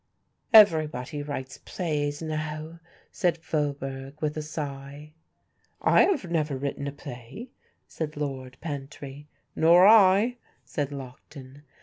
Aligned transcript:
"Everybody 0.51 1.21
writes 1.21 1.59
plays 1.63 2.23
now," 2.23 2.79
said 3.11 3.37
Faubourg, 3.37 4.19
with 4.19 4.35
a 4.35 4.41
sigh. 4.41 5.13
"I 5.79 6.05
have 6.05 6.31
never 6.31 6.57
written 6.57 6.87
a 6.87 6.91
play," 6.91 7.49
said 7.87 8.17
Lord 8.17 8.57
Pantry. 8.61 9.27
"Nor 9.55 9.85
I," 9.85 10.37
said 10.65 10.89
Lockton. 10.91 11.61